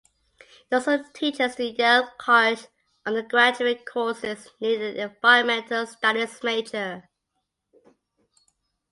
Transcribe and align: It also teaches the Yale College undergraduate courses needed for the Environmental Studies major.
It 0.71 0.73
also 0.73 1.03
teaches 1.13 1.57
the 1.57 1.75
Yale 1.77 2.07
College 2.17 2.65
undergraduate 3.05 3.85
courses 3.85 4.49
needed 4.59 4.93
for 4.93 4.97
the 4.97 5.03
Environmental 5.03 5.85
Studies 5.85 6.41
major. 6.41 7.07